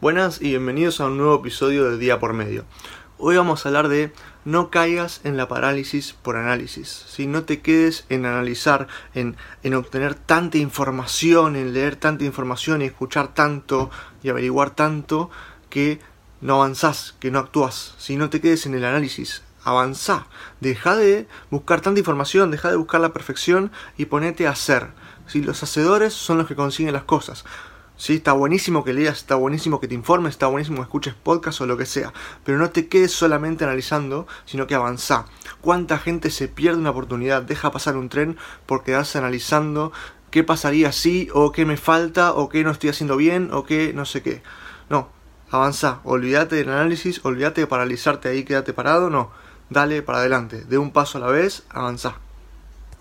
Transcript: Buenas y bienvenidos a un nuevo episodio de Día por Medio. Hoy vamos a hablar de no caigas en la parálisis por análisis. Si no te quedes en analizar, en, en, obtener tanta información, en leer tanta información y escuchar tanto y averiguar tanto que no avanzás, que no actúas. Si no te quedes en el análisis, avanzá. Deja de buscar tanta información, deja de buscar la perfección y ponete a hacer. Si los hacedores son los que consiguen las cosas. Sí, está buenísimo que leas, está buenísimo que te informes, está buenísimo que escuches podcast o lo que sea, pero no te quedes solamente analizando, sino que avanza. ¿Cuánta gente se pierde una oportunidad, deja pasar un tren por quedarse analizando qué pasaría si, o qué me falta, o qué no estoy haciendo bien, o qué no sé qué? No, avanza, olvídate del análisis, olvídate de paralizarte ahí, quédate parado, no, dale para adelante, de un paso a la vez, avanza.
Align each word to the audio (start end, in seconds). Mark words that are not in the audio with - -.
Buenas 0.00 0.40
y 0.40 0.50
bienvenidos 0.50 1.00
a 1.00 1.06
un 1.06 1.16
nuevo 1.16 1.34
episodio 1.34 1.90
de 1.90 1.98
Día 1.98 2.20
por 2.20 2.32
Medio. 2.32 2.64
Hoy 3.18 3.36
vamos 3.36 3.66
a 3.66 3.68
hablar 3.68 3.88
de 3.88 4.12
no 4.44 4.70
caigas 4.70 5.20
en 5.24 5.36
la 5.36 5.48
parálisis 5.48 6.12
por 6.12 6.36
análisis. 6.36 6.86
Si 7.08 7.26
no 7.26 7.42
te 7.42 7.62
quedes 7.62 8.06
en 8.08 8.24
analizar, 8.24 8.86
en, 9.12 9.36
en, 9.64 9.74
obtener 9.74 10.14
tanta 10.14 10.56
información, 10.56 11.56
en 11.56 11.74
leer 11.74 11.96
tanta 11.96 12.24
información 12.24 12.80
y 12.80 12.84
escuchar 12.84 13.34
tanto 13.34 13.90
y 14.22 14.28
averiguar 14.28 14.70
tanto 14.70 15.30
que 15.68 15.98
no 16.40 16.54
avanzás, 16.54 17.16
que 17.18 17.32
no 17.32 17.40
actúas. 17.40 17.96
Si 17.98 18.14
no 18.14 18.30
te 18.30 18.40
quedes 18.40 18.66
en 18.66 18.74
el 18.74 18.84
análisis, 18.84 19.42
avanzá. 19.64 20.28
Deja 20.60 20.94
de 20.94 21.26
buscar 21.50 21.80
tanta 21.80 21.98
información, 21.98 22.52
deja 22.52 22.70
de 22.70 22.76
buscar 22.76 23.00
la 23.00 23.12
perfección 23.12 23.72
y 23.96 24.04
ponete 24.04 24.46
a 24.46 24.52
hacer. 24.52 24.90
Si 25.26 25.42
los 25.42 25.60
hacedores 25.64 26.14
son 26.14 26.38
los 26.38 26.46
que 26.46 26.54
consiguen 26.54 26.92
las 26.92 27.02
cosas. 27.02 27.44
Sí, 27.98 28.14
está 28.14 28.32
buenísimo 28.32 28.84
que 28.84 28.92
leas, 28.92 29.16
está 29.16 29.34
buenísimo 29.34 29.80
que 29.80 29.88
te 29.88 29.94
informes, 29.96 30.30
está 30.30 30.46
buenísimo 30.46 30.76
que 30.76 30.82
escuches 30.82 31.14
podcast 31.14 31.60
o 31.60 31.66
lo 31.66 31.76
que 31.76 31.84
sea, 31.84 32.12
pero 32.44 32.56
no 32.56 32.70
te 32.70 32.86
quedes 32.86 33.10
solamente 33.10 33.64
analizando, 33.64 34.28
sino 34.44 34.68
que 34.68 34.76
avanza. 34.76 35.24
¿Cuánta 35.60 35.98
gente 35.98 36.30
se 36.30 36.46
pierde 36.46 36.78
una 36.78 36.90
oportunidad, 36.90 37.42
deja 37.42 37.72
pasar 37.72 37.96
un 37.96 38.08
tren 38.08 38.36
por 38.66 38.84
quedarse 38.84 39.18
analizando 39.18 39.90
qué 40.30 40.44
pasaría 40.44 40.92
si, 40.92 41.28
o 41.34 41.50
qué 41.50 41.66
me 41.66 41.76
falta, 41.76 42.34
o 42.34 42.48
qué 42.48 42.62
no 42.62 42.70
estoy 42.70 42.90
haciendo 42.90 43.16
bien, 43.16 43.50
o 43.52 43.64
qué 43.64 43.92
no 43.92 44.04
sé 44.04 44.22
qué? 44.22 44.42
No, 44.88 45.08
avanza, 45.50 45.98
olvídate 46.04 46.54
del 46.54 46.68
análisis, 46.68 47.20
olvídate 47.24 47.62
de 47.62 47.66
paralizarte 47.66 48.28
ahí, 48.28 48.44
quédate 48.44 48.72
parado, 48.72 49.10
no, 49.10 49.32
dale 49.70 50.02
para 50.02 50.18
adelante, 50.18 50.64
de 50.64 50.78
un 50.78 50.92
paso 50.92 51.18
a 51.18 51.22
la 51.22 51.32
vez, 51.32 51.64
avanza. 51.68 52.27